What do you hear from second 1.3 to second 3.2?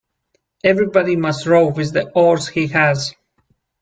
row with the oars he has.